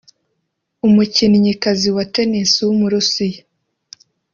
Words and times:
umukinnyikazi 0.87 1.87
wa 1.95 2.03
Tennis 2.13 2.51
w’umurusiya 2.65 3.41